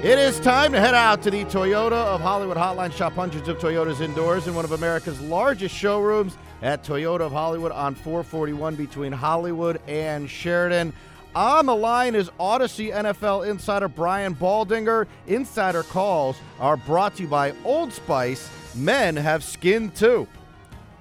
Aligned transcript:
It 0.00 0.16
is 0.16 0.38
time 0.38 0.70
to 0.74 0.80
head 0.80 0.94
out 0.94 1.22
to 1.22 1.30
the 1.30 1.44
Toyota 1.46 1.90
of 1.90 2.20
Hollywood 2.20 2.56
Hotline. 2.56 2.92
Shop 2.92 3.14
hundreds 3.14 3.48
of 3.48 3.58
Toyotas 3.58 4.00
indoors 4.00 4.46
in 4.46 4.54
one 4.54 4.64
of 4.64 4.70
America's 4.70 5.20
largest 5.22 5.74
showrooms 5.74 6.38
at 6.62 6.84
Toyota 6.84 7.22
of 7.22 7.32
Hollywood 7.32 7.72
on 7.72 7.96
441 7.96 8.76
between 8.76 9.10
Hollywood 9.10 9.80
and 9.88 10.30
Sheridan. 10.30 10.92
On 11.34 11.66
the 11.66 11.74
line 11.74 12.14
is 12.14 12.30
Audacy 12.38 12.94
NFL 12.94 13.50
insider 13.50 13.88
Brian 13.88 14.36
Baldinger. 14.36 15.08
Insider 15.26 15.82
calls 15.82 16.36
are 16.60 16.76
brought 16.76 17.16
to 17.16 17.24
you 17.24 17.28
by 17.28 17.52
Old 17.64 17.92
Spice. 17.92 18.48
Men 18.76 19.16
have 19.16 19.42
skin 19.42 19.90
too. 19.90 20.28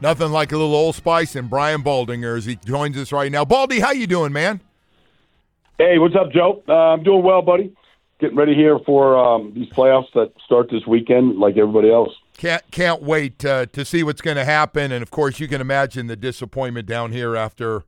Nothing 0.01 0.31
like 0.31 0.51
a 0.53 0.57
little 0.57 0.73
Old 0.73 0.95
Spice 0.95 1.35
and 1.35 1.47
Brian 1.47 1.83
Baldinger 1.83 2.35
as 2.35 2.45
he 2.45 2.55
joins 2.55 2.97
us 2.97 3.11
right 3.11 3.31
now. 3.31 3.45
Baldy, 3.45 3.79
how 3.79 3.91
you 3.91 4.07
doing, 4.07 4.33
man? 4.33 4.59
Hey, 5.77 5.99
what's 5.99 6.15
up, 6.15 6.31
Joe? 6.31 6.63
Uh, 6.67 6.73
I'm 6.73 7.03
doing 7.03 7.21
well, 7.21 7.43
buddy 7.43 7.75
getting 8.19 8.35
ready 8.35 8.55
here 8.55 8.79
for 8.85 9.17
um, 9.17 9.53
these 9.53 9.69
playoffs 9.69 10.11
that 10.13 10.31
start 10.45 10.69
this 10.71 10.85
weekend, 10.87 11.37
like 11.37 11.57
everybody 11.57 11.91
else. 11.91 12.11
Can't 12.37 12.63
can't 12.71 13.01
wait 13.01 13.43
uh, 13.43 13.65
to 13.67 13.83
see 13.83 14.03
what's 14.03 14.21
going 14.21 14.37
to 14.37 14.45
happen, 14.45 14.91
and 14.91 15.01
of 15.01 15.09
course, 15.09 15.39
you 15.39 15.47
can 15.47 15.61
imagine 15.61 16.07
the 16.07 16.15
disappointment 16.15 16.87
down 16.87 17.11
here 17.11 17.35
after 17.35 17.83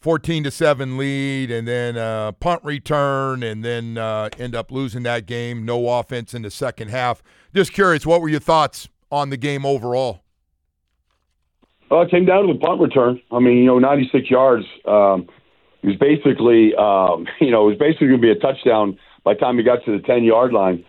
fourteen 0.00 0.42
to 0.44 0.50
seven 0.50 0.98
lead, 0.98 1.50
and 1.50 1.68
then 1.68 1.96
uh, 1.96 2.32
punt 2.32 2.64
return, 2.64 3.42
and 3.42 3.64
then 3.64 3.96
uh, 3.96 4.28
end 4.38 4.56
up 4.56 4.72
losing 4.72 5.04
that 5.04 5.26
game. 5.26 5.64
No 5.64 5.88
offense 5.88 6.34
in 6.34 6.42
the 6.42 6.50
second 6.50 6.88
half. 6.88 7.22
Just 7.54 7.72
curious, 7.72 8.04
what 8.04 8.20
were 8.20 8.28
your 8.28 8.40
thoughts 8.40 8.88
on 9.10 9.30
the 9.30 9.36
game 9.36 9.64
overall? 9.64 10.22
Well, 11.88 12.02
it 12.02 12.10
came 12.10 12.24
down 12.24 12.46
to 12.46 12.52
the 12.52 12.58
punt 12.58 12.80
return. 12.80 13.20
I 13.30 13.38
mean, 13.38 13.58
you 13.58 13.66
know, 13.66 13.78
96 13.78 14.28
yards. 14.28 14.64
Um, 14.86 15.28
it 15.82 15.86
was 15.86 15.96
basically, 15.96 16.74
um, 16.74 17.26
you 17.40 17.52
know, 17.52 17.68
it 17.68 17.70
was 17.70 17.78
basically 17.78 18.08
going 18.08 18.20
to 18.20 18.26
be 18.26 18.32
a 18.32 18.34
touchdown 18.34 18.98
by 19.26 19.34
the 19.34 19.40
time 19.40 19.58
he 19.58 19.64
got 19.64 19.84
to 19.84 19.90
the 19.90 20.06
10 20.06 20.22
yard 20.22 20.52
line. 20.52 20.84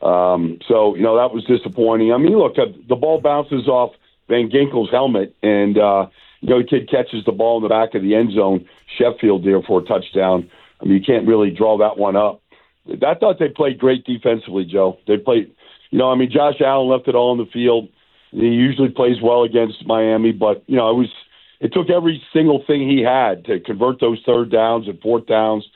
Um, 0.00 0.60
so, 0.66 0.94
you 0.94 1.02
know, 1.02 1.16
that 1.16 1.34
was 1.34 1.44
disappointing. 1.44 2.12
I 2.12 2.18
mean, 2.18 2.38
look, 2.38 2.54
the 2.54 2.94
ball 2.94 3.20
bounces 3.20 3.66
off 3.66 3.90
Van 4.28 4.48
Ginkel's 4.48 4.92
helmet, 4.92 5.34
and, 5.42 5.76
uh, 5.76 6.06
you 6.40 6.48
know, 6.48 6.62
the 6.62 6.68
kid 6.68 6.88
catches 6.88 7.24
the 7.24 7.32
ball 7.32 7.56
in 7.56 7.64
the 7.64 7.68
back 7.68 7.96
of 7.96 8.02
the 8.02 8.14
end 8.14 8.32
zone, 8.32 8.64
Sheffield 8.96 9.44
there 9.44 9.60
for 9.60 9.80
a 9.80 9.84
touchdown. 9.84 10.48
I 10.80 10.84
mean, 10.84 10.94
you 10.94 11.04
can't 11.04 11.26
really 11.26 11.50
draw 11.50 11.78
that 11.78 11.98
one 11.98 12.14
up. 12.14 12.40
I 12.88 13.14
thought 13.14 13.40
they 13.40 13.48
played 13.48 13.78
great 13.78 14.04
defensively, 14.04 14.64
Joe. 14.64 14.96
They 15.08 15.16
played, 15.16 15.52
you 15.90 15.98
know, 15.98 16.10
I 16.10 16.14
mean, 16.14 16.30
Josh 16.30 16.60
Allen 16.64 16.88
left 16.88 17.08
it 17.08 17.16
all 17.16 17.32
on 17.32 17.38
the 17.38 17.50
field. 17.52 17.88
He 18.30 18.46
usually 18.46 18.88
plays 18.88 19.20
well 19.20 19.42
against 19.42 19.84
Miami, 19.84 20.30
but, 20.30 20.62
you 20.68 20.76
know, 20.76 20.90
it 20.90 20.94
was, 20.94 21.12
it 21.58 21.72
took 21.72 21.90
every 21.90 22.22
single 22.32 22.62
thing 22.64 22.88
he 22.88 23.02
had 23.02 23.44
to 23.46 23.58
convert 23.58 24.00
those 24.00 24.22
third 24.24 24.52
downs 24.52 24.86
and 24.86 25.00
fourth 25.00 25.26
downs 25.26 25.66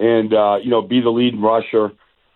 and 0.00 0.34
uh, 0.34 0.56
you 0.62 0.70
know 0.70 0.82
be 0.82 1.00
the 1.00 1.10
lead 1.10 1.34
rusher. 1.38 1.92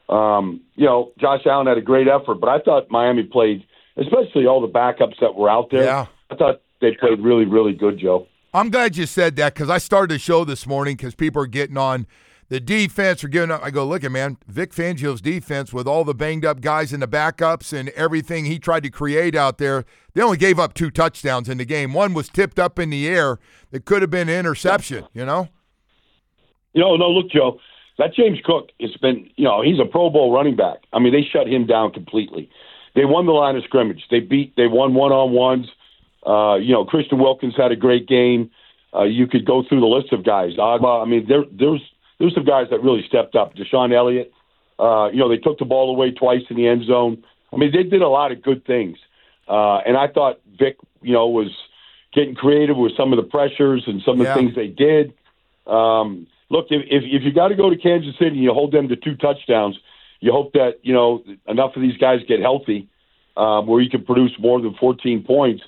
Um, 0.08 0.60
you 0.76 0.84
know, 0.84 1.12
Josh 1.18 1.40
Allen 1.46 1.66
had 1.66 1.78
a 1.78 1.82
great 1.82 2.06
effort, 2.06 2.34
but 2.34 2.48
I 2.48 2.60
thought 2.60 2.90
Miami 2.90 3.22
played, 3.22 3.64
especially 3.96 4.46
all 4.46 4.60
the 4.60 4.68
backups 4.68 5.18
that 5.20 5.34
were 5.34 5.50
out 5.50 5.70
there. 5.70 5.84
Yeah. 5.84 6.06
I 6.30 6.36
thought 6.36 6.60
they 6.80 6.92
played 6.92 7.20
really, 7.20 7.46
really 7.46 7.72
good, 7.72 7.98
Joe. 7.98 8.26
I'm 8.52 8.70
glad 8.70 8.96
you 8.96 9.06
said 9.06 9.36
that 9.36 9.54
because 9.54 9.70
I 9.70 9.78
started 9.78 10.14
the 10.14 10.18
show 10.18 10.44
this 10.44 10.66
morning 10.66 10.96
because 10.96 11.14
people 11.14 11.42
are 11.42 11.46
getting 11.46 11.78
on 11.78 12.06
the 12.48 12.60
defense 12.60 13.24
are 13.24 13.28
giving 13.28 13.50
up. 13.50 13.62
I 13.64 13.70
go, 13.70 13.86
look 13.86 14.04
at 14.04 14.12
man, 14.12 14.36
Vic 14.46 14.72
Fangio's 14.72 15.20
defense 15.20 15.72
with 15.72 15.88
all 15.88 16.04
the 16.04 16.14
banged 16.14 16.44
up 16.44 16.60
guys 16.60 16.92
in 16.92 17.00
the 17.00 17.08
backups 17.08 17.72
and 17.72 17.88
everything 17.90 18.44
he 18.44 18.58
tried 18.58 18.82
to 18.82 18.90
create 18.90 19.34
out 19.34 19.58
there. 19.58 19.84
They 20.12 20.22
only 20.22 20.36
gave 20.36 20.58
up 20.58 20.74
two 20.74 20.90
touchdowns 20.90 21.48
in 21.48 21.58
the 21.58 21.64
game. 21.64 21.92
One 21.92 22.14
was 22.14 22.28
tipped 22.28 22.58
up 22.58 22.78
in 22.78 22.90
the 22.90 23.08
air 23.08 23.38
that 23.70 23.84
could 23.84 24.02
have 24.02 24.10
been 24.10 24.28
an 24.28 24.38
interception. 24.38 25.06
You 25.14 25.24
know. 25.24 25.48
You 26.74 26.82
know, 26.82 26.96
no, 26.96 27.08
look, 27.08 27.30
Joe, 27.30 27.60
that 27.98 28.14
James 28.14 28.38
Cook 28.44 28.70
has 28.80 28.94
been, 29.00 29.30
you 29.36 29.44
know, 29.44 29.62
he's 29.62 29.78
a 29.80 29.84
Pro 29.84 30.10
Bowl 30.10 30.32
running 30.32 30.56
back. 30.56 30.78
I 30.92 30.98
mean, 30.98 31.12
they 31.12 31.22
shut 31.22 31.48
him 31.48 31.66
down 31.66 31.92
completely. 31.92 32.50
They 32.94 33.04
won 33.04 33.26
the 33.26 33.32
line 33.32 33.56
of 33.56 33.64
scrimmage. 33.64 34.04
They 34.10 34.20
beat, 34.20 34.54
they 34.56 34.66
won 34.66 34.94
one 34.94 35.12
on 35.12 35.32
ones. 35.32 35.66
Uh, 36.26 36.56
you 36.56 36.72
know, 36.72 36.84
Christian 36.84 37.18
Wilkins 37.18 37.54
had 37.56 37.72
a 37.72 37.76
great 37.76 38.06
game. 38.06 38.50
Uh, 38.94 39.04
you 39.04 39.26
could 39.26 39.44
go 39.44 39.64
through 39.68 39.80
the 39.80 39.86
list 39.86 40.12
of 40.12 40.24
guys. 40.24 40.52
Ogbah, 40.56 41.02
I 41.02 41.08
mean, 41.08 41.26
there, 41.28 41.44
there's 41.50 41.82
there's 42.18 42.34
some 42.34 42.44
guys 42.44 42.68
that 42.70 42.82
really 42.82 43.04
stepped 43.08 43.34
up. 43.34 43.54
DeShon 43.56 43.92
Elliott, 43.92 44.32
uh, 44.78 45.08
you 45.12 45.18
know, 45.18 45.28
they 45.28 45.36
took 45.36 45.58
the 45.58 45.64
ball 45.64 45.90
away 45.90 46.12
twice 46.12 46.42
in 46.48 46.56
the 46.56 46.68
end 46.68 46.84
zone. 46.86 47.24
I 47.52 47.56
mean, 47.56 47.72
they 47.72 47.82
did 47.82 48.02
a 48.02 48.08
lot 48.08 48.30
of 48.30 48.40
good 48.42 48.64
things. 48.64 48.98
Uh, 49.48 49.78
and 49.78 49.96
I 49.96 50.06
thought 50.08 50.40
Vic, 50.58 50.76
you 51.02 51.12
know, 51.12 51.26
was 51.28 51.50
getting 52.12 52.34
creative 52.36 52.76
with 52.76 52.96
some 52.96 53.12
of 53.12 53.16
the 53.16 53.28
pressures 53.28 53.82
and 53.86 54.00
some 54.06 54.20
of 54.20 54.26
the 54.26 54.34
things 54.34 54.54
they 54.54 54.68
did. 54.68 55.12
Um, 55.66 56.28
look, 56.54 56.66
if 56.70 56.82
if, 56.88 57.22
you 57.22 57.32
got 57.32 57.48
to 57.48 57.56
go 57.56 57.68
to 57.68 57.76
Kansas 57.76 58.14
City 58.18 58.36
and 58.36 58.42
you 58.42 58.52
hold 58.52 58.72
them 58.72 58.88
to 58.88 58.96
two 58.96 59.16
touchdowns, 59.16 59.76
you 60.20 60.30
hope 60.30 60.52
that 60.52 60.78
you 60.82 60.94
know 60.94 61.22
enough 61.48 61.72
of 61.74 61.82
these 61.82 61.96
guys 61.96 62.20
get 62.28 62.40
healthy, 62.40 62.88
um, 63.36 63.66
where 63.66 63.80
you 63.80 63.90
can 63.90 64.04
produce 64.04 64.32
more 64.38 64.60
than 64.60 64.74
14 64.78 65.24
points, 65.24 65.62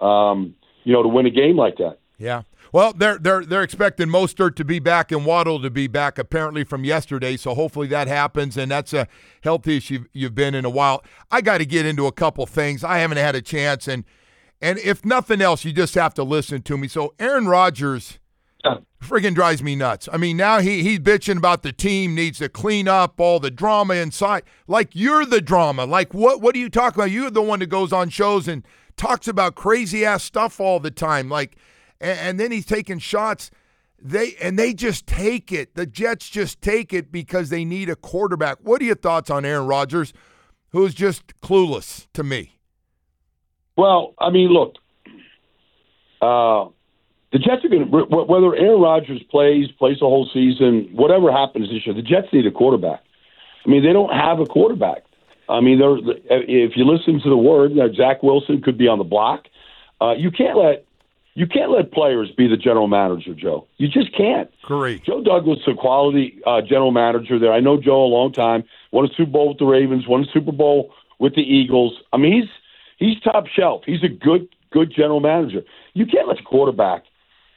um, 0.00 0.54
you 0.84 0.92
know, 0.92 1.02
to 1.02 1.08
win 1.08 1.26
a 1.26 1.30
game 1.30 1.56
like 1.56 1.76
that. 1.76 1.98
Yeah. 2.18 2.42
Well, 2.72 2.92
they're 2.92 3.18
they're 3.18 3.44
they're 3.44 3.62
expecting 3.62 4.08
Mostert 4.08 4.56
to 4.56 4.64
be 4.64 4.78
back 4.78 5.12
and 5.12 5.24
Waddle 5.24 5.62
to 5.62 5.70
be 5.70 5.86
back 5.86 6.18
apparently 6.18 6.64
from 6.64 6.84
yesterday. 6.84 7.36
So 7.36 7.54
hopefully 7.54 7.86
that 7.88 8.08
happens, 8.08 8.56
and 8.56 8.70
that's 8.70 8.92
a 8.92 9.06
healthiest 9.42 9.90
you've 9.90 10.06
you've 10.12 10.34
been 10.34 10.54
in 10.54 10.64
a 10.64 10.70
while. 10.70 11.04
I 11.30 11.40
got 11.40 11.58
to 11.58 11.66
get 11.66 11.86
into 11.86 12.06
a 12.06 12.12
couple 12.12 12.44
things. 12.46 12.82
I 12.82 12.98
haven't 12.98 13.18
had 13.18 13.34
a 13.34 13.42
chance, 13.42 13.86
and 13.86 14.04
and 14.60 14.78
if 14.78 15.04
nothing 15.04 15.42
else, 15.42 15.64
you 15.64 15.72
just 15.72 15.94
have 15.94 16.14
to 16.14 16.24
listen 16.24 16.62
to 16.62 16.78
me. 16.78 16.88
So 16.88 17.14
Aaron 17.18 17.46
Rodgers 17.46 18.18
friggin' 19.02 19.34
drives 19.34 19.62
me 19.62 19.76
nuts. 19.76 20.08
I 20.12 20.16
mean, 20.16 20.36
now 20.36 20.60
he 20.60 20.82
he's 20.82 21.00
bitching 21.00 21.36
about 21.36 21.62
the 21.62 21.72
team 21.72 22.14
needs 22.14 22.38
to 22.38 22.48
clean 22.48 22.88
up 22.88 23.20
all 23.20 23.40
the 23.40 23.50
drama 23.50 23.94
inside. 23.94 24.44
Like 24.66 24.90
you're 24.94 25.24
the 25.26 25.40
drama. 25.40 25.84
Like 25.84 26.14
what 26.14 26.40
what 26.40 26.54
do 26.54 26.60
you 26.60 26.68
talk 26.68 26.94
about? 26.94 27.10
You're 27.10 27.30
the 27.30 27.42
one 27.42 27.58
that 27.60 27.66
goes 27.66 27.92
on 27.92 28.08
shows 28.08 28.48
and 28.48 28.64
talks 28.96 29.28
about 29.28 29.54
crazy 29.54 30.04
ass 30.04 30.22
stuff 30.22 30.60
all 30.60 30.80
the 30.80 30.90
time. 30.90 31.28
Like 31.28 31.56
and, 32.00 32.18
and 32.18 32.40
then 32.40 32.52
he's 32.52 32.66
taking 32.66 32.98
shots. 32.98 33.50
They 34.00 34.34
and 34.40 34.58
they 34.58 34.74
just 34.74 35.06
take 35.06 35.52
it. 35.52 35.74
The 35.74 35.86
Jets 35.86 36.28
just 36.28 36.60
take 36.60 36.92
it 36.92 37.12
because 37.12 37.50
they 37.50 37.64
need 37.64 37.88
a 37.88 37.96
quarterback. 37.96 38.58
What 38.62 38.80
are 38.82 38.84
your 38.84 38.96
thoughts 38.96 39.30
on 39.30 39.44
Aaron 39.44 39.66
Rodgers, 39.66 40.12
who's 40.70 40.94
just 40.94 41.40
clueless 41.40 42.06
to 42.14 42.22
me? 42.22 42.58
Well, 43.76 44.14
I 44.18 44.30
mean, 44.30 44.50
look, 44.50 44.74
uh, 46.20 46.66
the 47.32 47.38
Jets 47.38 47.64
are 47.64 47.68
going 47.68 47.90
to 47.90 48.04
whether 48.04 48.54
Aaron 48.54 48.80
Rodgers 48.80 49.22
plays 49.30 49.68
plays 49.78 49.98
the 50.00 50.06
whole 50.06 50.28
season, 50.32 50.90
whatever 50.92 51.32
happens 51.32 51.70
this 51.70 51.86
year. 51.86 51.94
The 51.94 52.02
Jets 52.02 52.28
need 52.32 52.46
a 52.46 52.50
quarterback. 52.50 53.02
I 53.64 53.70
mean, 53.70 53.82
they 53.82 53.92
don't 53.92 54.12
have 54.12 54.38
a 54.38 54.46
quarterback. 54.46 55.04
I 55.48 55.60
mean, 55.60 55.78
they're, 55.78 55.96
if 55.98 56.76
you 56.76 56.84
listen 56.84 57.20
to 57.22 57.28
the 57.28 57.36
word, 57.36 57.72
that 57.76 57.94
Zach 57.96 58.22
Wilson 58.22 58.62
could 58.62 58.78
be 58.78 58.88
on 58.88 58.98
the 58.98 59.04
block. 59.04 59.46
Uh, 60.00 60.12
you 60.12 60.30
can't 60.30 60.56
let 60.56 60.84
you 61.34 61.46
can't 61.46 61.70
let 61.70 61.92
players 61.92 62.30
be 62.36 62.46
the 62.46 62.58
general 62.58 62.88
manager, 62.88 63.34
Joe. 63.34 63.66
You 63.78 63.88
just 63.88 64.14
can't. 64.14 64.50
Great. 64.62 65.02
Joe 65.04 65.22
Douglas, 65.22 65.60
is 65.60 65.68
a 65.68 65.74
quality 65.74 66.38
uh, 66.46 66.60
general 66.60 66.90
manager 66.90 67.38
there. 67.38 67.52
I 67.52 67.60
know 67.60 67.80
Joe 67.80 68.04
a 68.04 68.12
long 68.12 68.32
time. 68.32 68.64
Won 68.90 69.06
a 69.06 69.08
Super 69.16 69.30
Bowl 69.30 69.48
with 69.48 69.58
the 69.58 69.64
Ravens. 69.64 70.06
Won 70.06 70.22
a 70.22 70.32
Super 70.32 70.52
Bowl 70.52 70.92
with 71.18 71.34
the 71.34 71.42
Eagles. 71.42 71.94
I 72.12 72.18
mean, 72.18 72.42
he's 72.42 72.50
he's 72.98 73.20
top 73.22 73.46
shelf. 73.46 73.82
He's 73.86 74.02
a 74.02 74.08
good 74.08 74.48
good 74.70 74.92
general 74.94 75.20
manager. 75.20 75.62
You 75.94 76.04
can't 76.04 76.28
let 76.28 76.36
the 76.36 76.42
quarterback 76.42 77.04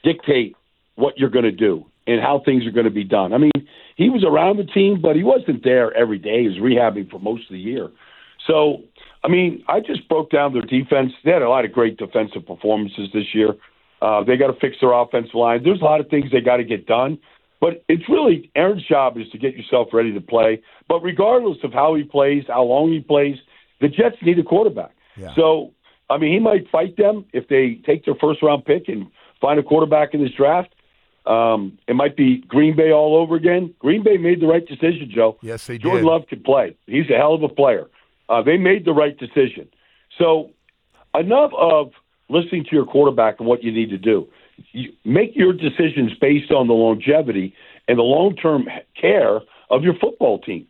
dictate 0.06 0.56
what 0.94 1.18
you're 1.18 1.30
going 1.30 1.44
to 1.44 1.58
do 1.68 1.84
and 2.06 2.20
how 2.20 2.40
things 2.44 2.64
are 2.66 2.70
going 2.70 2.84
to 2.84 2.90
be 2.90 3.04
done. 3.04 3.32
I 3.32 3.38
mean, 3.38 3.50
he 3.96 4.08
was 4.08 4.24
around 4.24 4.58
the 4.58 4.64
team, 4.64 5.00
but 5.02 5.16
he 5.16 5.24
wasn't 5.24 5.64
there 5.64 5.92
every 5.94 6.18
day. 6.18 6.42
He 6.42 6.48
was 6.48 6.58
rehabbing 6.58 7.10
for 7.10 7.18
most 7.18 7.42
of 7.44 7.50
the 7.50 7.58
year. 7.58 7.90
So, 8.46 8.82
I 9.24 9.28
mean, 9.28 9.64
I 9.68 9.80
just 9.80 10.08
broke 10.08 10.30
down 10.30 10.52
their 10.52 10.62
defense. 10.62 11.12
They 11.24 11.32
had 11.32 11.42
a 11.42 11.48
lot 11.48 11.64
of 11.64 11.72
great 11.72 11.96
defensive 11.96 12.46
performances 12.46 13.08
this 13.12 13.34
year. 13.34 13.54
Uh, 14.00 14.22
they 14.22 14.36
got 14.36 14.48
to 14.48 14.60
fix 14.60 14.76
their 14.80 14.92
offensive 14.92 15.34
line. 15.34 15.64
There's 15.64 15.80
a 15.80 15.84
lot 15.84 16.00
of 16.00 16.08
things 16.08 16.30
they 16.30 16.40
got 16.40 16.58
to 16.58 16.64
get 16.64 16.86
done. 16.86 17.18
But 17.60 17.84
it's 17.88 18.08
really 18.08 18.50
Aaron's 18.54 18.86
job 18.86 19.16
is 19.16 19.28
to 19.32 19.38
get 19.38 19.56
yourself 19.56 19.88
ready 19.92 20.12
to 20.12 20.20
play. 20.20 20.62
But 20.88 21.00
regardless 21.02 21.58
of 21.64 21.72
how 21.72 21.94
he 21.94 22.04
plays, 22.04 22.44
how 22.46 22.62
long 22.64 22.92
he 22.92 23.00
plays, 23.00 23.36
the 23.80 23.88
Jets 23.88 24.16
need 24.22 24.38
a 24.38 24.42
quarterback. 24.42 24.94
Yeah. 25.16 25.34
So, 25.34 25.72
I 26.10 26.18
mean, 26.18 26.32
he 26.32 26.38
might 26.38 26.70
fight 26.70 26.96
them 26.96 27.24
if 27.32 27.48
they 27.48 27.80
take 27.86 28.04
their 28.04 28.14
first 28.20 28.42
round 28.42 28.64
pick 28.64 28.88
and 28.88 29.06
find 29.40 29.58
a 29.58 29.62
quarterback 29.62 30.14
in 30.14 30.22
this 30.22 30.32
draft. 30.32 30.74
Um, 31.26 31.78
it 31.88 31.96
might 31.96 32.16
be 32.16 32.38
Green 32.46 32.76
Bay 32.76 32.92
all 32.92 33.16
over 33.16 33.34
again. 33.34 33.74
Green 33.80 34.04
Bay 34.04 34.16
made 34.16 34.40
the 34.40 34.46
right 34.46 34.64
decision, 34.66 35.10
Joe. 35.12 35.36
Yes, 35.42 35.66
they 35.66 35.76
Jordan 35.78 36.04
did. 36.04 36.08
Love 36.08 36.26
can 36.28 36.42
play. 36.42 36.76
He's 36.86 37.10
a 37.10 37.16
hell 37.16 37.34
of 37.34 37.42
a 37.42 37.48
player. 37.48 37.86
Uh, 38.28 38.42
they 38.42 38.56
made 38.56 38.84
the 38.84 38.92
right 38.92 39.16
decision. 39.18 39.68
So 40.18 40.50
enough 41.14 41.50
of 41.56 41.92
listening 42.28 42.64
to 42.64 42.70
your 42.72 42.86
quarterback 42.86 43.36
and 43.38 43.48
what 43.48 43.62
you 43.62 43.72
need 43.72 43.90
to 43.90 43.98
do. 43.98 44.28
You 44.72 44.92
make 45.04 45.34
your 45.34 45.52
decisions 45.52 46.12
based 46.20 46.50
on 46.50 46.66
the 46.66 46.74
longevity 46.74 47.54
and 47.88 47.98
the 47.98 48.02
long-term 48.02 48.68
care 49.00 49.40
of 49.70 49.82
your 49.82 49.94
football 49.94 50.40
team. 50.40 50.66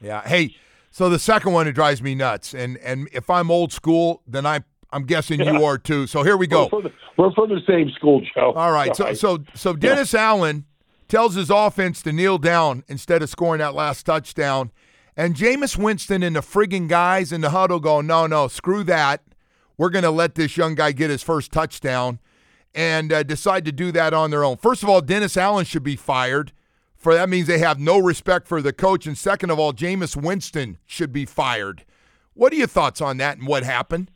Yeah. 0.00 0.26
Hey, 0.26 0.56
so 0.90 1.08
the 1.08 1.18
second 1.18 1.52
one 1.52 1.68
it 1.68 1.72
drives 1.72 2.02
me 2.02 2.14
nuts, 2.14 2.54
and 2.54 2.76
and 2.78 3.08
if 3.12 3.30
I'm 3.30 3.50
old 3.50 3.72
school, 3.72 4.22
then 4.26 4.44
I 4.44 4.64
I'm 4.92 5.04
guessing 5.04 5.40
you 5.40 5.64
are 5.64 5.78
too. 5.78 6.06
So 6.06 6.22
here 6.22 6.36
we 6.36 6.46
go. 6.46 6.64
We're 6.64 6.68
from 6.70 6.82
the, 6.82 6.92
we're 7.16 7.32
from 7.32 7.48
the 7.50 7.60
same 7.66 7.90
school, 7.90 8.22
Joe. 8.34 8.52
All 8.52 8.72
right. 8.72 8.94
So 8.96 9.14
so 9.14 9.38
so 9.54 9.74
Dennis 9.74 10.14
Allen 10.14 10.64
tells 11.08 11.34
his 11.34 11.50
offense 11.50 12.02
to 12.02 12.12
kneel 12.12 12.38
down 12.38 12.84
instead 12.88 13.22
of 13.22 13.28
scoring 13.28 13.58
that 13.58 13.74
last 13.74 14.04
touchdown. 14.06 14.70
And 15.16 15.34
Jameis 15.34 15.76
Winston 15.76 16.22
and 16.22 16.36
the 16.36 16.40
friggin' 16.40 16.88
guys 16.88 17.32
in 17.32 17.40
the 17.40 17.50
huddle 17.50 17.80
go, 17.80 18.00
no, 18.00 18.26
no, 18.26 18.48
screw 18.48 18.84
that. 18.84 19.22
We're 19.76 19.90
going 19.90 20.04
to 20.04 20.10
let 20.10 20.34
this 20.34 20.56
young 20.56 20.74
guy 20.74 20.92
get 20.92 21.10
his 21.10 21.22
first 21.22 21.52
touchdown 21.52 22.20
and 22.74 23.12
uh, 23.12 23.22
decide 23.22 23.64
to 23.64 23.72
do 23.72 23.90
that 23.92 24.14
on 24.14 24.30
their 24.30 24.44
own. 24.44 24.56
First 24.56 24.82
of 24.82 24.88
all, 24.88 25.00
Dennis 25.00 25.36
Allen 25.36 25.64
should 25.64 25.82
be 25.82 25.96
fired. 25.96 26.52
For 26.96 27.14
that 27.14 27.28
means 27.28 27.46
they 27.46 27.58
have 27.58 27.78
no 27.80 27.98
respect 27.98 28.46
for 28.46 28.62
the 28.62 28.72
coach. 28.72 29.06
And 29.06 29.16
second 29.18 29.50
of 29.50 29.58
all, 29.58 29.72
Jameis 29.72 30.16
Winston 30.16 30.78
should 30.86 31.12
be 31.12 31.24
fired. 31.24 31.84
What 32.34 32.52
are 32.52 32.56
your 32.56 32.66
thoughts 32.66 33.00
on 33.00 33.16
that 33.16 33.38
and 33.38 33.46
what 33.48 33.64
happened? 33.64 34.10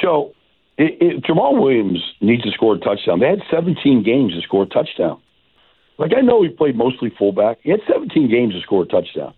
Joe, 0.00 0.34
it, 0.78 0.96
it, 1.00 1.24
Jamaal 1.24 1.60
Williams 1.60 2.00
needs 2.20 2.42
to 2.42 2.50
score 2.52 2.74
a 2.74 2.78
touchdown. 2.78 3.20
They 3.20 3.28
had 3.28 3.42
17 3.50 4.02
games 4.02 4.34
to 4.34 4.40
score 4.42 4.62
a 4.62 4.66
touchdown. 4.66 5.20
Like 5.98 6.12
I 6.16 6.22
know 6.22 6.42
he 6.42 6.48
played 6.48 6.76
mostly 6.76 7.12
fullback. 7.16 7.58
He 7.62 7.70
had 7.70 7.80
17 7.86 8.30
games 8.30 8.54
to 8.54 8.62
score 8.62 8.84
a 8.84 8.86
touchdown. 8.86 9.34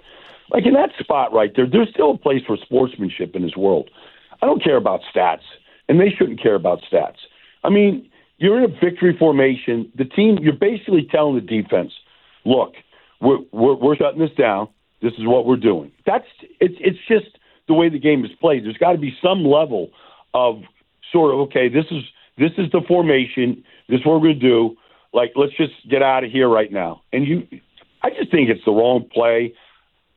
Like 0.51 0.65
in 0.65 0.75
that 0.75 0.91
spot 1.01 1.33
right 1.33 1.51
there, 1.57 1.67
there's 1.67 1.91
still 1.91 2.13
a 2.13 2.19
place 2.19 2.43
for 2.47 2.57
sportsmanship 2.57 3.35
in 3.35 3.43
this 3.43 3.57
world. 3.57 3.91
I 4.41 4.47
don't 4.47 4.63
care 4.63 4.77
about 4.77 5.01
stats, 5.13 5.43
and 5.89 6.01
they 6.01 6.11
shouldn't 6.11 6.41
care 6.41 6.55
about 6.55 6.81
stats. 6.91 7.17
I 7.65 7.71
mean, 7.71 8.09
you're 8.39 8.59
in 8.59 8.65
a 8.65 8.81
victory 8.81 9.17
formation. 9.19 9.91
The 9.97 10.05
team, 10.05 10.39
you're 10.41 10.53
basically 10.53 11.09
telling 11.11 11.35
the 11.35 11.41
defense, 11.41 11.93
"Look, 12.45 12.75
we're 13.21 13.39
we're, 13.51 13.75
we're 13.75 13.97
shutting 13.97 14.21
this 14.21 14.35
down. 14.37 14.69
This 15.01 15.15
is 15.15 15.27
what 15.27 15.47
we're 15.47 15.57
doing." 15.57 15.91
That's 16.07 16.27
it's 16.61 16.75
it's 16.79 16.99
just 17.09 17.39
the 17.67 17.75
way 17.75 17.89
the 17.89 17.99
game 17.99 18.25
is 18.25 18.31
played. 18.41 18.65
There's 18.65 18.77
got 18.77 18.93
to 18.93 18.99
be 18.99 19.17
some 19.23 19.45
level 19.45 19.91
of 20.35 20.63
sort 21.13 21.35
of 21.35 21.41
okay. 21.41 21.69
This 21.69 21.87
is 21.91 22.03
this 22.39 22.53
is 22.59 22.71
the 22.73 22.83
formation. 22.87 23.65
This 23.89 24.01
is 24.01 24.07
what 24.07 24.21
we're 24.21 24.29
going 24.29 24.41
to 24.41 24.49
do 24.49 24.77
like 25.13 25.33
let's 25.37 25.53
just 25.57 25.73
get 25.89 26.03
out 26.03 26.25
of 26.25 26.31
here 26.31 26.49
right 26.49 26.73
now. 26.73 27.03
And 27.13 27.27
you, 27.27 27.47
I 28.03 28.11
just 28.11 28.31
think 28.31 28.49
it's 28.49 28.65
the 28.65 28.73
wrong 28.73 29.09
play. 29.13 29.55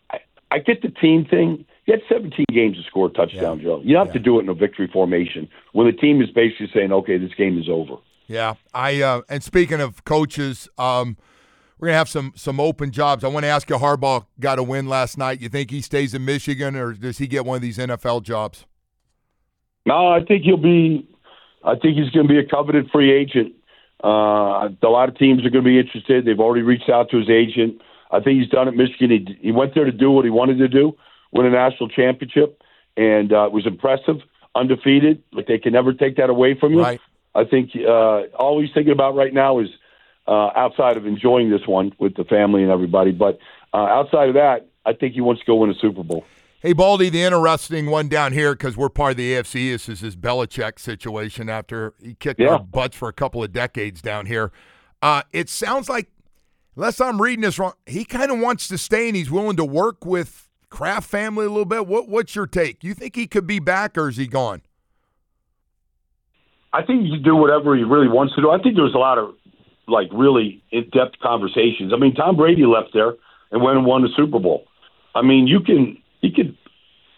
I, 0.09 0.19
I 0.51 0.59
get 0.59 0.81
the 0.81 0.89
team 0.89 1.25
thing. 1.25 1.65
You 1.85 1.93
had 1.93 2.01
17 2.09 2.45
games 2.51 2.77
to 2.77 2.83
score 2.83 3.07
a 3.07 3.09
touchdown, 3.11 3.59
yeah. 3.59 3.63
Joe. 3.63 3.81
You 3.83 3.97
have 3.97 4.07
yeah. 4.07 4.13
to 4.13 4.19
do 4.19 4.39
it 4.39 4.43
in 4.43 4.49
a 4.49 4.53
victory 4.53 4.89
formation 4.91 5.47
when 5.73 5.85
the 5.85 5.93
team 5.93 6.21
is 6.21 6.31
basically 6.31 6.69
saying, 6.73 6.91
"Okay, 6.91 7.17
this 7.17 7.33
game 7.35 7.59
is 7.59 7.69
over." 7.69 7.97
Yeah, 8.27 8.55
I 8.73 9.01
uh, 9.01 9.21
and 9.29 9.43
speaking 9.43 9.81
of 9.81 10.03
coaches, 10.03 10.67
um, 10.79 11.15
we're 11.77 11.89
gonna 11.89 11.97
have 11.97 12.09
some 12.09 12.33
some 12.35 12.59
open 12.59 12.89
jobs. 12.89 13.23
I 13.23 13.27
want 13.27 13.43
to 13.43 13.49
ask 13.49 13.69
you, 13.69 13.75
Harbaugh 13.75 14.25
got 14.39 14.57
a 14.57 14.63
win 14.63 14.87
last 14.87 15.17
night. 15.17 15.41
You 15.41 15.49
think 15.49 15.69
he 15.69 15.81
stays 15.81 16.15
in 16.15 16.25
Michigan, 16.25 16.75
or 16.75 16.93
does 16.93 17.19
he 17.19 17.27
get 17.27 17.45
one 17.45 17.57
of 17.57 17.61
these 17.61 17.77
NFL 17.77 18.23
jobs? 18.23 18.65
No, 19.85 20.07
I 20.07 20.23
think 20.23 20.43
he'll 20.43 20.57
be. 20.57 21.07
I 21.63 21.75
think 21.75 21.97
he's 21.97 22.11
going 22.11 22.27
to 22.27 22.33
be 22.33 22.39
a 22.39 22.45
coveted 22.45 22.89
free 22.91 23.11
agent 23.11 23.55
uh, 24.03 24.69
a 24.69 24.87
lot 24.87 25.09
of 25.09 25.17
teams 25.17 25.45
are 25.45 25.49
going 25.49 25.63
to 25.63 25.69
be 25.69 25.79
interested. 25.79 26.25
They've 26.25 26.39
already 26.39 26.61
reached 26.61 26.89
out 26.89 27.09
to 27.09 27.17
his 27.17 27.29
agent. 27.29 27.81
I 28.11 28.19
think 28.19 28.39
he's 28.39 28.49
done 28.49 28.67
at 28.67 28.75
Michigan. 28.75 29.09
He, 29.09 29.37
he 29.41 29.51
went 29.51 29.73
there 29.73 29.85
to 29.85 29.91
do 29.91 30.11
what 30.11 30.25
he 30.25 30.31
wanted 30.31 30.59
to 30.59 30.67
do, 30.67 30.95
win 31.31 31.47
a 31.47 31.49
national 31.49 31.89
championship, 31.89 32.61
and 32.95 33.33
uh, 33.33 33.47
it 33.47 33.51
was 33.51 33.65
impressive, 33.65 34.17
undefeated. 34.53 35.23
But 35.33 35.47
they 35.47 35.57
can 35.57 35.73
never 35.73 35.93
take 35.93 36.17
that 36.17 36.29
away 36.29 36.57
from 36.59 36.73
you. 36.73 36.81
Right. 36.81 37.01
I 37.33 37.45
think 37.45 37.71
uh, 37.75 38.27
all 38.37 38.61
he's 38.61 38.71
thinking 38.73 38.93
about 38.93 39.15
right 39.15 39.33
now 39.33 39.59
is 39.59 39.69
uh, 40.27 40.51
outside 40.55 40.97
of 40.97 41.05
enjoying 41.05 41.49
this 41.49 41.65
one 41.65 41.93
with 41.97 42.15
the 42.15 42.23
family 42.25 42.61
and 42.61 42.71
everybody. 42.71 43.11
But 43.11 43.39
uh, 43.73 43.77
outside 43.77 44.29
of 44.29 44.35
that, 44.35 44.67
I 44.85 44.93
think 44.93 45.15
he 45.15 45.21
wants 45.21 45.41
to 45.41 45.45
go 45.45 45.55
win 45.55 45.71
a 45.71 45.75
Super 45.75 46.03
Bowl. 46.03 46.25
Hey, 46.65 46.73
Baldy, 46.73 47.09
the 47.09 47.21
interesting 47.21 47.91
one 47.91 48.07
down 48.07 48.33
here 48.33 48.53
because 48.53 48.75
we're 48.75 48.89
part 48.89 49.11
of 49.11 49.17
the 49.17 49.33
AFC 49.33 49.55
East 49.55 49.87
is 49.87 50.01
this 50.01 50.15
Belichick 50.15 50.79
situation 50.79 51.47
after 51.47 51.93
he 52.01 52.15
kicked 52.15 52.39
yeah. 52.39 52.53
our 52.53 52.59
butts 52.59 52.97
for 52.97 53.07
a 53.07 53.13
couple 53.13 53.43
of 53.43 53.53
decades 53.53 54.01
down 54.01 54.25
here. 54.25 54.51
Uh, 54.99 55.21
it 55.31 55.47
sounds 55.47 55.89
like, 55.89 56.09
unless 56.75 56.99
I'm 56.99 57.21
reading 57.21 57.41
this 57.41 57.59
wrong, 57.59 57.73
he 57.85 58.03
kind 58.03 58.31
of 58.31 58.39
wants 58.39 58.67
to 58.69 58.79
stay 58.79 59.05
and 59.07 59.15
he's 59.15 59.29
willing 59.29 59.57
to 59.57 59.63
work 59.63 60.07
with 60.07 60.49
Kraft 60.71 61.07
family 61.07 61.45
a 61.45 61.49
little 61.49 61.65
bit. 61.65 61.85
What 61.85 62.09
What's 62.09 62.35
your 62.35 62.47
take? 62.47 62.83
You 62.83 62.95
think 62.95 63.15
he 63.15 63.27
could 63.27 63.45
be 63.45 63.59
back 63.59 63.95
or 63.95 64.09
is 64.09 64.17
he 64.17 64.25
gone? 64.25 64.63
I 66.73 66.81
think 66.81 67.03
he 67.03 67.11
can 67.11 67.21
do 67.21 67.35
whatever 67.35 67.75
he 67.75 67.83
really 67.83 68.07
wants 68.07 68.33
to 68.33 68.41
do. 68.41 68.49
I 68.49 68.57
think 68.57 68.75
there's 68.75 68.95
a 68.95 68.97
lot 68.97 69.19
of 69.19 69.35
like 69.87 70.07
really 70.11 70.63
in 70.71 70.89
depth 70.89 71.19
conversations. 71.21 71.93
I 71.93 71.97
mean, 71.97 72.15
Tom 72.15 72.35
Brady 72.35 72.65
left 72.65 72.89
there 72.91 73.13
and 73.51 73.61
went 73.61 73.77
and 73.77 73.85
won 73.85 74.01
the 74.01 74.09
Super 74.17 74.39
Bowl. 74.39 74.65
I 75.13 75.21
mean, 75.21 75.45
you 75.45 75.59
can 75.59 76.01
he 76.25 76.31
could, 76.31 76.57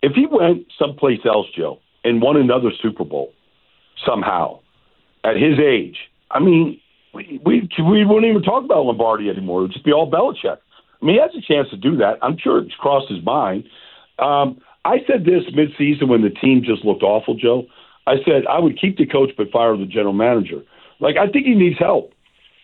if 0.02 0.14
he 0.14 0.26
went 0.26 0.68
someplace 0.78 1.22
else, 1.26 1.48
Joe, 1.56 1.80
and 2.04 2.22
won 2.22 2.36
another 2.38 2.72
Super 2.82 3.06
Bowl 3.06 3.34
somehow 4.06 4.60
at 5.24 5.38
his 5.38 5.60
age, 5.60 5.98
I 6.30 6.40
mean, 6.40 6.80
we 7.14 7.40
we, 7.46 7.70
we 7.82 8.06
wouldn't 8.06 8.26
even 8.26 8.44
talk 8.44 8.66
about 8.66 8.86
Lombardi 8.86 9.30
anymore. 9.30 9.60
It 9.60 9.64
would 9.64 9.74
just 9.74 9.86
be 9.86 9.94
all 9.94 10.12
Belichick. 10.12 10.58
I 11.02 11.06
mean, 11.06 11.16
he 11.16 11.22
has 11.22 11.32
a 11.38 11.42
chance 11.42 11.70
to 11.70 11.78
do 11.78 11.96
that. 11.98 12.18
I'm 12.22 12.38
sure 12.38 12.60
it's 12.60 12.76
crossed 12.76 13.10
his 13.10 13.24
mind. 13.24 13.64
Um, 14.20 14.60
I 14.84 14.98
said 15.08 15.26
this 15.26 15.44
midseason 15.56 16.10
when 16.10 16.22
the 16.22 16.30
team 16.30 16.64
just 16.64 16.84
looked 16.84 17.04
awful, 17.04 17.36
Joe. 17.36 17.68
I 18.08 18.16
said 18.26 18.46
I 18.50 18.60
would 18.60 18.80
keep 18.80 18.98
the 18.98 19.06
coach 19.06 19.32
but 19.38 19.52
fire 19.52 19.76
the 19.78 19.86
general 19.86 20.14
manager. 20.14 20.64
Like 21.00 21.16
I 21.16 21.28
think 21.28 21.46
he 21.46 21.56
needs 21.56 21.80
help. 21.80 22.12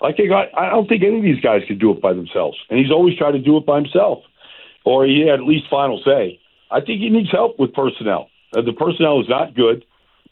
Like 0.01 0.15
I 0.19 0.49
I 0.57 0.69
don't 0.69 0.87
think 0.87 1.03
any 1.03 1.17
of 1.17 1.23
these 1.23 1.41
guys 1.41 1.61
could 1.67 1.79
do 1.79 1.91
it 1.91 2.01
by 2.01 2.13
themselves, 2.13 2.57
and 2.69 2.79
he's 2.79 2.91
always 2.91 3.17
tried 3.17 3.31
to 3.31 3.39
do 3.39 3.55
it 3.57 3.65
by 3.65 3.77
himself 3.77 4.23
or 4.85 5.05
he 5.05 5.27
had 5.27 5.39
at 5.39 5.45
least 5.45 5.65
final 5.69 6.01
say. 6.03 6.39
I 6.71 6.81
think 6.81 7.01
he 7.01 7.09
needs 7.09 7.31
help 7.31 7.59
with 7.59 7.73
personnel. 7.73 8.29
Uh, 8.55 8.61
the 8.61 8.73
personnel 8.73 9.21
is 9.21 9.29
not 9.29 9.55
good. 9.55 9.85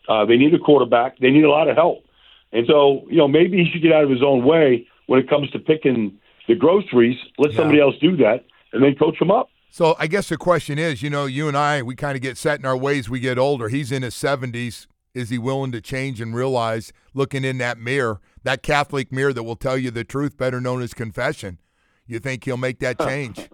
Uh, 0.07 0.25
they 0.25 0.37
need 0.37 0.53
a 0.53 0.59
quarterback. 0.59 1.17
They 1.19 1.29
need 1.29 1.43
a 1.43 1.49
lot 1.49 1.69
of 1.69 1.75
help. 1.75 2.03
And 2.51 2.65
so, 2.67 3.03
you 3.09 3.17
know, 3.17 3.27
maybe 3.27 3.57
he 3.57 3.69
should 3.71 3.81
get 3.81 3.93
out 3.93 4.03
of 4.03 4.09
his 4.09 4.23
own 4.23 4.43
way 4.43 4.87
when 5.07 5.19
it 5.19 5.29
comes 5.29 5.49
to 5.51 5.59
picking 5.59 6.17
the 6.47 6.55
groceries. 6.55 7.17
Let 7.37 7.51
yeah. 7.51 7.57
somebody 7.57 7.79
else 7.79 7.95
do 8.01 8.17
that 8.17 8.45
and 8.73 8.83
then 8.83 8.95
coach 8.95 9.21
him 9.21 9.31
up. 9.31 9.49
So 9.69 9.95
I 9.97 10.07
guess 10.07 10.27
the 10.27 10.37
question 10.37 10.77
is, 10.77 11.01
you 11.01 11.09
know, 11.09 11.25
you 11.25 11.47
and 11.47 11.55
I, 11.55 11.81
we 11.81 11.95
kind 11.95 12.15
of 12.15 12.21
get 12.21 12.37
set 12.37 12.59
in 12.59 12.65
our 12.65 12.75
ways. 12.75 13.09
We 13.09 13.21
get 13.21 13.37
older. 13.37 13.69
He's 13.69 13.91
in 13.91 14.03
his 14.03 14.15
70s. 14.15 14.87
Is 15.13 15.29
he 15.29 15.37
willing 15.37 15.71
to 15.73 15.81
change 15.81 16.21
and 16.21 16.33
realize, 16.33 16.93
looking 17.13 17.43
in 17.43 17.57
that 17.57 17.77
mirror, 17.77 18.19
that 18.43 18.63
Catholic 18.63 19.11
mirror 19.11 19.33
that 19.33 19.43
will 19.43 19.55
tell 19.57 19.77
you 19.77 19.91
the 19.91 20.03
truth, 20.03 20.37
better 20.37 20.61
known 20.61 20.81
as 20.81 20.93
confession? 20.93 21.59
You 22.05 22.19
think 22.19 22.43
he'll 22.45 22.57
make 22.57 22.79
that 22.79 22.99
change? 22.99 23.49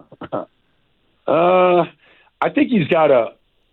Uh, 1.28 1.84
I 2.40 2.48
think 2.54 2.70
he's 2.70 2.88
got 2.88 3.08
to 3.08 3.26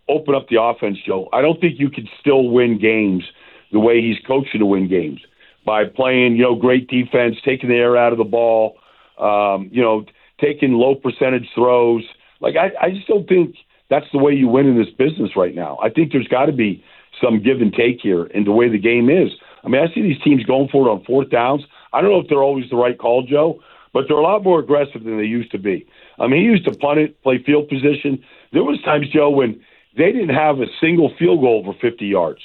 open 0.09 0.35
up 0.35 0.49
the 0.49 0.61
offense, 0.61 0.97
Joe. 1.05 1.29
I 1.31 1.41
don't 1.41 1.59
think 1.61 1.79
you 1.79 1.89
can 1.89 2.07
still 2.19 2.49
win 2.49 2.77
games 2.79 3.23
the 3.71 3.79
way 3.79 4.01
he's 4.01 4.17
coaching 4.27 4.59
to 4.59 4.65
win 4.65 4.89
games 4.89 5.21
by 5.65 5.85
playing, 5.85 6.35
you 6.35 6.43
know, 6.43 6.55
great 6.55 6.87
defense, 6.89 7.37
taking 7.43 7.69
the 7.69 7.75
air 7.75 7.97
out 7.97 8.11
of 8.11 8.17
the 8.17 8.25
ball, 8.25 8.77
um, 9.17 9.69
you 9.71 9.81
know, 9.81 10.05
taking 10.39 10.73
low 10.73 10.95
percentage 10.95 11.47
throws. 11.55 12.03
Like 12.41 12.55
I, 12.55 12.71
I 12.85 12.89
just 12.91 13.07
don't 13.07 13.27
think 13.27 13.55
that's 13.89 14.05
the 14.11 14.19
way 14.19 14.33
you 14.33 14.47
win 14.47 14.67
in 14.67 14.77
this 14.77 14.93
business 14.97 15.31
right 15.35 15.55
now. 15.55 15.79
I 15.81 15.89
think 15.89 16.11
there's 16.11 16.27
got 16.27 16.47
to 16.47 16.51
be 16.51 16.83
some 17.21 17.41
give 17.41 17.61
and 17.61 17.73
take 17.73 18.01
here 18.01 18.25
in 18.25 18.43
the 18.43 18.51
way 18.51 18.69
the 18.69 18.77
game 18.77 19.09
is. 19.09 19.29
I 19.63 19.69
mean, 19.69 19.81
I 19.81 19.93
see 19.93 20.01
these 20.01 20.21
teams 20.23 20.43
going 20.43 20.67
for 20.71 20.87
it 20.87 20.91
on 20.91 21.03
fourth 21.05 21.29
downs. 21.29 21.63
I 21.93 22.01
don't 22.01 22.11
know 22.11 22.19
if 22.19 22.27
they're 22.27 22.43
always 22.43 22.69
the 22.69 22.75
right 22.75 22.97
call, 22.97 23.25
Joe, 23.25 23.59
but 23.93 24.05
they're 24.07 24.17
a 24.17 24.21
lot 24.21 24.43
more 24.43 24.59
aggressive 24.59 25.03
than 25.03 25.17
they 25.17 25.23
used 25.23 25.51
to 25.51 25.57
be. 25.57 25.87
I 26.19 26.27
mean, 26.27 26.41
he 26.41 26.45
used 26.45 26.65
to 26.65 26.71
punt 26.71 26.99
it, 26.99 27.21
play 27.23 27.41
field 27.43 27.67
position. 27.67 28.23
There 28.53 28.63
was 28.63 28.81
times, 28.81 29.09
Joe, 29.09 29.29
when 29.29 29.61
they 29.97 30.11
didn't 30.11 30.35
have 30.35 30.59
a 30.59 30.67
single 30.79 31.13
field 31.17 31.41
goal 31.41 31.63
over 31.65 31.77
50 31.79 32.05
yards 32.05 32.41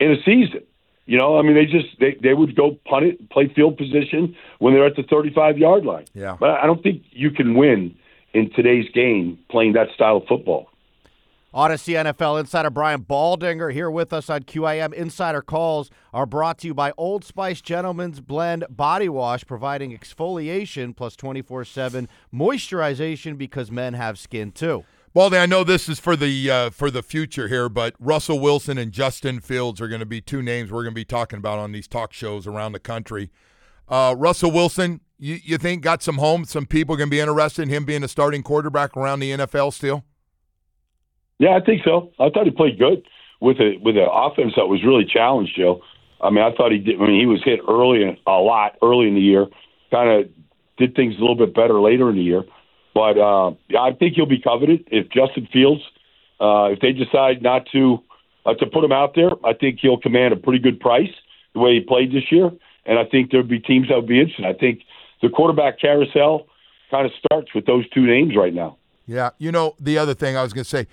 in 0.00 0.12
a 0.12 0.22
season. 0.22 0.62
You 1.06 1.18
know, 1.18 1.38
I 1.38 1.42
mean, 1.42 1.54
they 1.54 1.66
just 1.66 1.86
they, 2.00 2.16
they 2.20 2.34
would 2.34 2.56
go 2.56 2.78
punt 2.84 3.06
it, 3.06 3.30
play 3.30 3.48
field 3.54 3.78
position 3.78 4.34
when 4.58 4.74
they're 4.74 4.86
at 4.86 4.96
the 4.96 5.04
35 5.04 5.56
yard 5.56 5.84
line. 5.84 6.06
Yeah. 6.14 6.36
But 6.38 6.50
I 6.50 6.66
don't 6.66 6.82
think 6.82 7.02
you 7.10 7.30
can 7.30 7.54
win 7.54 7.94
in 8.34 8.50
today's 8.50 8.90
game 8.92 9.38
playing 9.48 9.74
that 9.74 9.88
style 9.94 10.16
of 10.16 10.26
football. 10.26 10.68
Audacy 11.56 11.94
NFL 11.94 12.38
insider 12.38 12.68
Brian 12.68 13.02
Baldinger 13.02 13.72
here 13.72 13.90
with 13.90 14.12
us 14.12 14.28
on 14.28 14.42
QAM. 14.42 14.92
Insider 14.92 15.40
calls 15.40 15.90
are 16.12 16.26
brought 16.26 16.58
to 16.58 16.66
you 16.66 16.74
by 16.74 16.92
Old 16.98 17.24
Spice 17.24 17.62
Gentleman's 17.62 18.20
Blend 18.20 18.66
Body 18.68 19.08
Wash, 19.08 19.42
providing 19.46 19.96
exfoliation 19.96 20.94
plus 20.94 21.16
24 21.16 21.64
7 21.64 22.10
moisturization 22.30 23.38
because 23.38 23.70
men 23.70 23.94
have 23.94 24.18
skin 24.18 24.52
too. 24.52 24.84
Baldy, 25.14 25.38
I 25.38 25.46
know 25.46 25.64
this 25.64 25.88
is 25.88 25.98
for 25.98 26.14
the 26.14 26.50
uh, 26.50 26.68
for 26.68 26.90
the 26.90 27.02
future 27.02 27.48
here, 27.48 27.70
but 27.70 27.94
Russell 27.98 28.38
Wilson 28.38 28.76
and 28.76 28.92
Justin 28.92 29.40
Fields 29.40 29.80
are 29.80 29.88
going 29.88 30.00
to 30.00 30.04
be 30.04 30.20
two 30.20 30.42
names 30.42 30.70
we're 30.70 30.82
going 30.82 30.92
to 30.92 31.00
be 31.00 31.06
talking 31.06 31.38
about 31.38 31.58
on 31.58 31.72
these 31.72 31.88
talk 31.88 32.12
shows 32.12 32.46
around 32.46 32.72
the 32.72 32.80
country. 32.80 33.30
Uh, 33.88 34.14
Russell 34.18 34.50
Wilson, 34.50 35.00
you, 35.18 35.38
you 35.42 35.56
think 35.56 35.82
got 35.82 36.02
some 36.02 36.18
home? 36.18 36.44
Some 36.44 36.66
people 36.66 36.96
going 36.96 37.08
to 37.08 37.10
be 37.10 37.20
interested 37.20 37.62
in 37.62 37.70
him 37.70 37.86
being 37.86 38.04
a 38.04 38.08
starting 38.08 38.42
quarterback 38.42 38.94
around 38.94 39.20
the 39.20 39.30
NFL 39.30 39.72
still? 39.72 40.04
Yeah, 41.38 41.56
I 41.56 41.60
think 41.60 41.82
so. 41.84 42.12
I 42.18 42.30
thought 42.30 42.46
he 42.46 42.50
played 42.50 42.78
good 42.78 43.02
with 43.40 43.58
a 43.58 43.76
with 43.82 43.96
an 43.96 44.08
offense 44.10 44.54
that 44.56 44.66
was 44.66 44.82
really 44.84 45.04
challenged, 45.04 45.54
Joe. 45.56 45.82
I 46.20 46.30
mean, 46.30 46.42
I 46.42 46.54
thought 46.56 46.72
he 46.72 46.78
did. 46.78 46.96
I 47.00 47.06
mean, 47.06 47.20
he 47.20 47.26
was 47.26 47.42
hit 47.44 47.60
early 47.68 48.18
a 48.26 48.30
lot 48.30 48.76
early 48.82 49.08
in 49.08 49.14
the 49.14 49.20
year. 49.20 49.46
Kind 49.90 50.10
of 50.10 50.30
did 50.78 50.94
things 50.94 51.14
a 51.16 51.20
little 51.20 51.36
bit 51.36 51.54
better 51.54 51.80
later 51.80 52.08
in 52.08 52.16
the 52.16 52.22
year. 52.22 52.42
But 52.94 53.18
uh, 53.18 53.50
I 53.78 53.92
think 53.92 54.14
he'll 54.14 54.26
be 54.26 54.40
coveted 54.40 54.88
if 54.90 55.10
Justin 55.10 55.46
Fields, 55.52 55.82
uh, 56.40 56.72
if 56.72 56.80
they 56.80 56.92
decide 56.92 57.42
not 57.42 57.66
to 57.72 57.98
uh, 58.46 58.54
to 58.54 58.66
put 58.66 58.82
him 58.82 58.92
out 58.92 59.14
there. 59.14 59.30
I 59.44 59.52
think 59.52 59.80
he'll 59.82 60.00
command 60.00 60.32
a 60.32 60.36
pretty 60.36 60.60
good 60.60 60.80
price 60.80 61.12
the 61.52 61.60
way 61.60 61.74
he 61.74 61.80
played 61.80 62.12
this 62.12 62.30
year, 62.30 62.50
and 62.86 62.98
I 62.98 63.04
think 63.04 63.30
there'll 63.30 63.46
be 63.46 63.60
teams 63.60 63.88
that 63.88 63.96
would 63.96 64.08
be 64.08 64.20
interested. 64.20 64.46
I 64.46 64.54
think 64.54 64.80
the 65.20 65.28
quarterback 65.28 65.78
carousel 65.78 66.46
kind 66.90 67.04
of 67.04 67.12
starts 67.18 67.54
with 67.54 67.66
those 67.66 67.88
two 67.90 68.06
names 68.06 68.34
right 68.36 68.54
now. 68.54 68.78
Yeah, 69.06 69.30
you 69.38 69.52
know 69.52 69.74
the 69.78 69.98
other 69.98 70.14
thing 70.14 70.36
I 70.36 70.42
was 70.42 70.54
going 70.54 70.64
to 70.64 70.70
say 70.70 70.86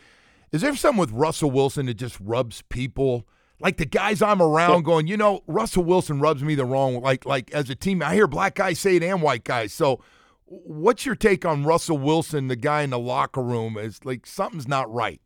is 0.53 0.62
there 0.62 0.75
something 0.75 1.00
with 1.00 1.12
Russell 1.12 1.51
Wilson 1.51 1.88
that 1.88 1.95
just 1.95 2.17
rubs 2.22 2.62
people 2.69 3.27
like 3.60 3.77
the 3.77 3.86
guys 3.86 4.22
I'm 4.22 4.41
around 4.41 4.83
going, 4.83 5.07
you 5.07 5.17
know, 5.17 5.41
Russell 5.48 5.83
Wilson 5.83 6.19
rubs 6.19 6.43
me 6.43 6.53
the 6.53 6.65
wrong 6.65 7.01
like 7.01 7.25
like 7.25 7.51
as 7.51 7.69
a 7.69 7.75
team. 7.75 8.03
I 8.03 8.13
hear 8.13 8.27
black 8.27 8.55
guys 8.55 8.79
say 8.79 8.95
it 8.95 9.03
and 9.03 9.22
white 9.22 9.43
guys. 9.43 9.74
So 9.74 10.01
what's 10.45 11.05
your 11.05 11.15
take 11.15 11.45
on 11.45 11.63
Russell 11.63 11.98
Wilson, 11.98 12.48
the 12.48 12.55
guy 12.55 12.83
in 12.83 12.91
the 12.91 13.00
locker 13.00 13.41
room? 13.41 13.77
Is 13.77 14.05
like 14.05 14.25
something's 14.25 14.67
not 14.67 14.93
right. 14.93 15.19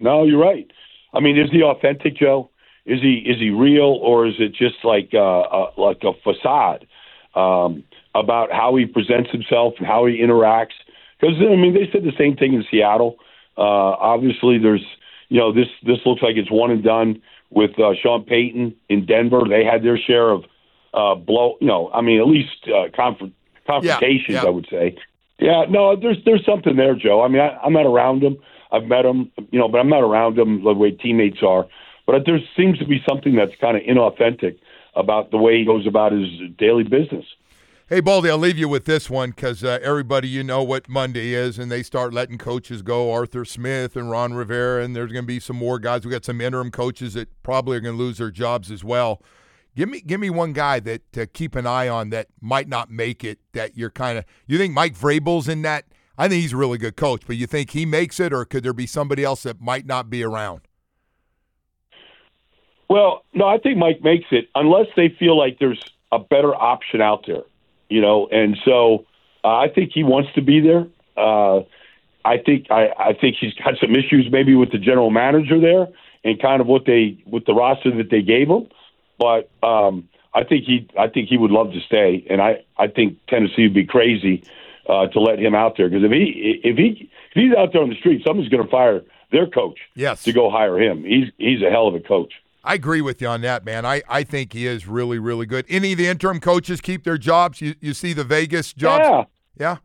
No, 0.00 0.24
you're 0.24 0.40
right. 0.40 0.68
I 1.14 1.20
mean, 1.20 1.38
is 1.38 1.50
he 1.52 1.62
authentic, 1.62 2.16
Joe? 2.16 2.50
Is 2.84 3.00
he 3.00 3.22
is 3.26 3.38
he 3.38 3.50
real, 3.50 3.98
or 4.02 4.26
is 4.26 4.34
it 4.40 4.52
just 4.52 4.82
like 4.82 5.10
uh, 5.14 5.40
uh, 5.40 5.70
like 5.76 6.02
a 6.02 6.12
facade 6.24 6.86
um, 7.36 7.84
about 8.14 8.50
how 8.50 8.74
he 8.74 8.86
presents 8.86 9.30
himself 9.30 9.74
and 9.78 9.86
how 9.86 10.06
he 10.06 10.18
interacts? 10.18 10.74
Because 11.20 11.36
I 11.40 11.54
mean, 11.54 11.74
they 11.74 11.88
said 11.92 12.02
the 12.02 12.16
same 12.18 12.36
thing 12.36 12.54
in 12.54 12.64
Seattle. 12.68 13.18
Uh, 13.56 13.60
obviously, 13.60 14.58
there's 14.58 14.84
you 15.28 15.38
know 15.38 15.52
this 15.52 15.68
this 15.84 15.98
looks 16.04 16.22
like 16.22 16.36
it's 16.36 16.50
one 16.50 16.70
and 16.70 16.82
done 16.82 17.22
with 17.50 17.78
uh, 17.78 17.92
Sean 18.02 18.24
Payton 18.24 18.74
in 18.88 19.06
Denver. 19.06 19.42
They 19.48 19.64
had 19.64 19.82
their 19.82 19.98
share 19.98 20.30
of 20.30 20.44
uh, 20.94 21.14
blow. 21.14 21.56
You 21.60 21.66
know, 21.66 21.90
I 21.92 22.00
mean, 22.00 22.20
at 22.20 22.26
least 22.26 22.68
uh, 22.68 22.88
conf- 22.94 23.32
confrontations, 23.66 24.28
yeah, 24.28 24.42
yeah. 24.42 24.46
I 24.46 24.50
would 24.50 24.66
say. 24.70 24.96
Yeah, 25.38 25.64
no, 25.68 25.96
there's 25.96 26.18
there's 26.24 26.44
something 26.44 26.76
there, 26.76 26.94
Joe. 26.94 27.22
I 27.22 27.28
mean, 27.28 27.40
I, 27.40 27.58
I'm 27.64 27.72
not 27.72 27.86
around 27.86 28.22
him. 28.22 28.36
I've 28.70 28.84
met 28.84 29.04
him, 29.04 29.30
you 29.50 29.58
know, 29.58 29.68
but 29.68 29.78
I'm 29.78 29.90
not 29.90 30.02
around 30.02 30.38
him 30.38 30.64
the 30.64 30.72
way 30.72 30.92
teammates 30.92 31.42
are. 31.42 31.66
But 32.06 32.22
there 32.26 32.38
seems 32.56 32.78
to 32.78 32.86
be 32.86 33.02
something 33.06 33.36
that's 33.36 33.52
kind 33.60 33.76
of 33.76 33.82
inauthentic 33.82 34.58
about 34.94 35.30
the 35.30 35.36
way 35.36 35.58
he 35.58 35.64
goes 35.64 35.86
about 35.86 36.12
his 36.12 36.28
daily 36.58 36.84
business. 36.84 37.24
Hey, 37.92 38.00
Baldy, 38.00 38.30
I'll 38.30 38.38
leave 38.38 38.56
you 38.56 38.70
with 38.70 38.86
this 38.86 39.10
one 39.10 39.32
because 39.32 39.62
uh, 39.62 39.78
everybody, 39.82 40.26
you 40.26 40.42
know 40.42 40.62
what 40.62 40.88
Monday 40.88 41.34
is, 41.34 41.58
and 41.58 41.70
they 41.70 41.82
start 41.82 42.14
letting 42.14 42.38
coaches 42.38 42.80
go. 42.80 43.12
Arthur 43.12 43.44
Smith 43.44 43.96
and 43.96 44.10
Ron 44.10 44.32
Rivera, 44.32 44.82
and 44.82 44.96
there's 44.96 45.12
going 45.12 45.24
to 45.24 45.26
be 45.26 45.38
some 45.38 45.56
more 45.56 45.78
guys. 45.78 46.02
We 46.02 46.10
got 46.10 46.24
some 46.24 46.40
interim 46.40 46.70
coaches 46.70 47.12
that 47.12 47.28
probably 47.42 47.76
are 47.76 47.80
going 47.80 47.94
to 47.94 48.02
lose 48.02 48.16
their 48.16 48.30
jobs 48.30 48.70
as 48.70 48.82
well. 48.82 49.20
Give 49.76 49.90
me, 49.90 50.00
give 50.00 50.20
me 50.20 50.30
one 50.30 50.54
guy 50.54 50.80
that 50.80 51.12
to 51.12 51.26
keep 51.26 51.54
an 51.54 51.66
eye 51.66 51.86
on 51.86 52.08
that 52.08 52.28
might 52.40 52.66
not 52.66 52.90
make 52.90 53.24
it. 53.24 53.40
That 53.52 53.76
you're 53.76 53.90
kind 53.90 54.16
of, 54.16 54.24
you 54.46 54.56
think 54.56 54.72
Mike 54.72 54.96
Vrabel's 54.96 55.46
in 55.46 55.60
that? 55.60 55.84
I 56.16 56.28
think 56.28 56.40
he's 56.40 56.54
a 56.54 56.56
really 56.56 56.78
good 56.78 56.96
coach, 56.96 57.24
but 57.26 57.36
you 57.36 57.46
think 57.46 57.72
he 57.72 57.84
makes 57.84 58.18
it, 58.18 58.32
or 58.32 58.46
could 58.46 58.62
there 58.62 58.72
be 58.72 58.86
somebody 58.86 59.22
else 59.22 59.42
that 59.42 59.60
might 59.60 59.84
not 59.84 60.08
be 60.08 60.22
around? 60.22 60.62
Well, 62.88 63.26
no, 63.34 63.46
I 63.46 63.58
think 63.58 63.76
Mike 63.76 64.02
makes 64.02 64.28
it 64.30 64.48
unless 64.54 64.86
they 64.96 65.14
feel 65.18 65.36
like 65.36 65.58
there's 65.58 65.82
a 66.10 66.18
better 66.18 66.54
option 66.54 67.02
out 67.02 67.24
there, 67.26 67.42
you 67.92 68.00
know. 68.00 68.28
And 68.30 68.56
so 68.64 69.06
uh, 69.44 69.56
I 69.56 69.68
think 69.68 69.92
he 69.92 70.02
wants 70.02 70.30
to 70.34 70.42
be 70.42 70.60
there. 70.60 70.86
Uh, 71.16 71.62
I 72.24 72.38
think 72.38 72.70
I, 72.70 72.88
I 72.98 73.12
think 73.18 73.36
he's 73.40 73.54
got 73.54 73.74
some 73.80 73.94
issues 73.94 74.28
maybe 74.30 74.54
with 74.54 74.72
the 74.72 74.78
general 74.78 75.10
manager 75.10 75.60
there 75.60 75.88
and 76.24 76.40
kind 76.40 76.60
of 76.60 76.66
what 76.66 76.86
they 76.86 77.22
with 77.26 77.44
the 77.46 77.54
roster 77.54 77.94
that 77.96 78.10
they 78.10 78.22
gave 78.22 78.48
him. 78.48 78.68
But 79.18 79.50
um, 79.62 80.08
I 80.34 80.44
think 80.44 80.64
he 80.64 80.88
I 80.98 81.08
think 81.08 81.28
he 81.28 81.36
would 81.36 81.50
love 81.50 81.72
to 81.72 81.80
stay, 81.80 82.24
and 82.30 82.40
I 82.40 82.64
I 82.76 82.88
think 82.88 83.18
Tennessee 83.28 83.64
would 83.64 83.74
be 83.74 83.86
crazy 83.86 84.44
uh, 84.88 85.08
to 85.08 85.20
let 85.20 85.38
him 85.38 85.54
out 85.54 85.76
there 85.76 85.88
because 85.88 86.04
if 86.04 86.12
he 86.12 86.60
if 86.64 86.76
he 86.76 87.10
if 87.34 87.34
he's 87.34 87.54
out 87.54 87.72
there 87.72 87.82
on 87.82 87.90
the 87.90 87.96
street, 87.96 88.22
someone's 88.26 88.48
going 88.48 88.64
to 88.64 88.70
fire 88.70 89.02
their 89.30 89.46
coach 89.46 89.78
yes. 89.94 90.22
to 90.24 90.32
go 90.32 90.50
hire 90.50 90.80
him. 90.80 91.04
He's 91.04 91.30
he's 91.38 91.62
a 91.62 91.70
hell 91.70 91.88
of 91.88 91.94
a 91.94 92.00
coach. 92.00 92.32
I 92.64 92.74
agree 92.74 93.00
with 93.00 93.20
you 93.20 93.28
on 93.28 93.40
that, 93.40 93.64
man. 93.64 93.84
I, 93.84 94.02
I 94.08 94.22
think 94.22 94.52
he 94.52 94.66
is 94.66 94.86
really, 94.86 95.18
really 95.18 95.46
good. 95.46 95.66
Any 95.68 95.92
of 95.92 95.98
the 95.98 96.06
interim 96.06 96.38
coaches 96.38 96.80
keep 96.80 97.02
their 97.04 97.18
jobs? 97.18 97.60
You 97.60 97.74
you 97.80 97.92
see 97.92 98.12
the 98.12 98.24
Vegas 98.24 98.72
jobs? 98.72 99.04
Yeah. 99.04 99.24
Yeah. 99.58 99.76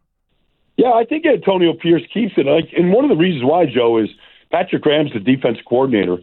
Yeah, 0.78 0.92
I 0.92 1.06
think 1.06 1.26
Antonio 1.26 1.74
Pierce 1.74 2.04
keeps 2.14 2.34
it. 2.38 2.46
Like, 2.46 2.70
and 2.78 2.94
one 2.94 3.04
of 3.04 3.10
the 3.10 3.16
reasons 3.16 3.44
why, 3.44 3.66
Joe, 3.66 3.98
is 3.98 4.10
Patrick 4.52 4.84
Graham's 4.84 5.12
the 5.12 5.20
defense 5.20 5.58
coordinator, 5.68 6.18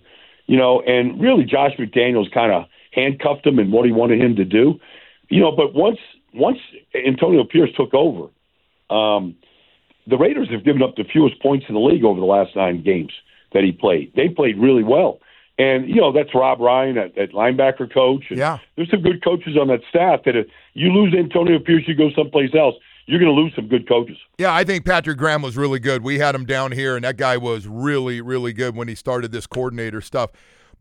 you 0.46 0.56
know, 0.56 0.80
and 0.86 1.20
really 1.20 1.44
Josh 1.44 1.72
McDaniels 1.76 2.32
kind 2.32 2.52
of 2.52 2.64
handcuffed 2.92 3.44
him 3.44 3.58
and 3.58 3.72
what 3.72 3.84
he 3.84 3.90
wanted 3.90 4.20
him 4.20 4.36
to 4.36 4.44
do, 4.44 4.78
you 5.28 5.40
know. 5.40 5.50
But 5.50 5.74
once 5.74 5.98
once 6.32 6.58
Antonio 6.94 7.42
Pierce 7.44 7.70
took 7.76 7.92
over, 7.94 8.28
um, 8.90 9.34
the 10.06 10.16
Raiders 10.16 10.48
have 10.50 10.64
given 10.64 10.82
up 10.82 10.94
the 10.96 11.04
fewest 11.04 11.40
points 11.42 11.66
in 11.68 11.74
the 11.74 11.80
league 11.80 12.04
over 12.04 12.20
the 12.20 12.26
last 12.26 12.54
nine 12.54 12.82
games 12.82 13.12
that 13.52 13.64
he 13.64 13.72
played. 13.72 14.12
They 14.14 14.28
played 14.28 14.58
really 14.58 14.84
well. 14.84 15.18
And 15.58 15.88
you 15.88 15.96
know 15.96 16.10
that's 16.12 16.34
Rob 16.34 16.60
Ryan 16.60 16.98
at, 16.98 17.16
at 17.16 17.30
linebacker 17.32 17.92
coach. 17.92 18.24
And 18.30 18.38
Yeah. 18.38 18.58
there's 18.76 18.90
some 18.90 19.02
good 19.02 19.22
coaches 19.22 19.56
on 19.56 19.68
that 19.68 19.80
staff. 19.88 20.20
That 20.24 20.34
if 20.36 20.46
you 20.72 20.92
lose 20.92 21.14
Antonio 21.14 21.58
Pierce, 21.60 21.84
you 21.86 21.94
go 21.94 22.10
someplace 22.16 22.54
else. 22.54 22.74
You're 23.06 23.20
going 23.20 23.34
to 23.34 23.40
lose 23.40 23.52
some 23.54 23.68
good 23.68 23.86
coaches. 23.86 24.16
Yeah, 24.38 24.54
I 24.54 24.64
think 24.64 24.86
Patrick 24.86 25.18
Graham 25.18 25.42
was 25.42 25.56
really 25.58 25.78
good. 25.78 26.02
We 26.02 26.18
had 26.18 26.34
him 26.34 26.46
down 26.46 26.72
here, 26.72 26.96
and 26.96 27.04
that 27.04 27.18
guy 27.18 27.36
was 27.36 27.66
really, 27.68 28.22
really 28.22 28.54
good 28.54 28.74
when 28.74 28.88
he 28.88 28.94
started 28.94 29.30
this 29.30 29.46
coordinator 29.46 30.00
stuff. 30.00 30.30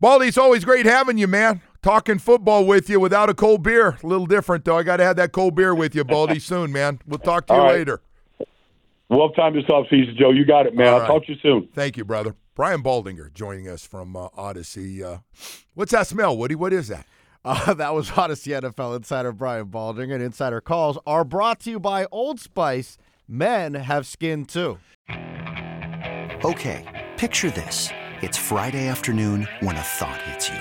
Baldy, 0.00 0.28
it's 0.28 0.38
always 0.38 0.64
great 0.64 0.86
having 0.86 1.18
you, 1.18 1.28
man. 1.28 1.60
Talking 1.82 2.18
football 2.18 2.66
with 2.66 2.88
you 2.88 2.98
without 2.98 3.28
a 3.28 3.34
cold 3.34 3.62
beer. 3.62 3.98
A 4.02 4.06
little 4.06 4.24
different, 4.26 4.64
though. 4.64 4.78
I 4.78 4.82
got 4.82 4.96
to 4.96 5.04
have 5.04 5.16
that 5.16 5.32
cold 5.32 5.54
beer 5.54 5.74
with 5.74 5.94
you, 5.94 6.02
Baldy, 6.02 6.38
soon, 6.40 6.72
man. 6.72 6.98
We'll 7.06 7.18
talk 7.18 7.46
to 7.48 7.54
you 7.54 7.60
All 7.60 7.66
right. 7.66 7.74
later. 7.76 8.00
We'll 9.10 9.28
have 9.28 9.36
time 9.36 9.54
this 9.54 9.64
offseason, 9.64 10.16
Joe. 10.16 10.30
You 10.30 10.46
got 10.46 10.66
it, 10.66 10.74
man. 10.74 10.88
All 10.88 10.94
I'll 10.94 11.00
right. 11.00 11.06
talk 11.06 11.26
to 11.26 11.32
you 11.32 11.38
soon. 11.42 11.68
Thank 11.74 11.98
you, 11.98 12.04
brother. 12.06 12.34
Brian 12.54 12.82
Baldinger 12.82 13.32
joining 13.34 13.68
us 13.68 13.84
from 13.84 14.14
uh, 14.14 14.28
Audacy. 14.30 15.02
Uh, 15.02 15.18
what's 15.74 15.92
that 15.92 16.06
smell, 16.06 16.36
Woody? 16.36 16.54
What 16.54 16.72
is 16.72 16.88
that? 16.88 17.06
Uh, 17.46 17.74
that 17.74 17.92
was 17.92 18.08
Audacy 18.08 18.58
NFL 18.58 18.96
insider 18.96 19.30
Brian 19.30 19.66
Baldinger. 19.66 20.14
and 20.14 20.22
insider 20.22 20.62
calls 20.62 20.96
are 21.06 21.24
brought 21.24 21.60
to 21.60 21.68
you 21.68 21.78
by 21.78 22.06
Old 22.10 22.40
Spice. 22.40 22.96
Men 23.28 23.74
have 23.74 24.06
skin 24.06 24.46
too. 24.46 24.78
Okay, 26.42 27.06
picture 27.18 27.50
this. 27.50 27.90
It's 28.22 28.38
Friday 28.38 28.88
afternoon 28.88 29.46
when 29.60 29.76
a 29.76 29.82
thought 29.82 30.22
hits 30.22 30.48
you. 30.48 30.58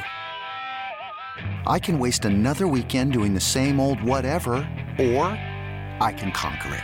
I 1.66 1.80
can 1.80 2.00
waste 2.00 2.26
another 2.26 2.68
weekend 2.68 3.14
doing 3.14 3.34
the 3.34 3.40
same 3.40 3.80
old 3.80 4.04
whatever, 4.04 4.56
or 5.00 5.28
I 6.02 6.14
can 6.18 6.34
conquer 6.34 6.76
it. 6.76 6.84